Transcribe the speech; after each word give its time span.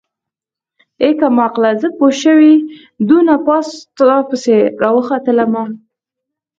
ای 1.03 1.11
کمقله 1.19 1.71
زه 1.81 1.87
پوشوې 1.97 2.53
دونه 3.07 3.33
پاس 3.45 3.67
تاپسې 3.97 4.57
راوختلمه. 4.83 5.63